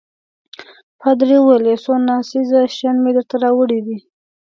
پادري 1.01 1.37
وویل: 1.39 1.63
یو 1.71 1.77
څو 1.85 1.93
ناڅېزه 2.07 2.61
شیان 2.75 2.97
مې 3.03 3.11
درته 3.17 3.35
راوړي 3.43 3.79
دي. 3.87 3.97